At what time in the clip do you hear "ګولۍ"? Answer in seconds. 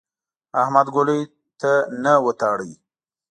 0.95-1.21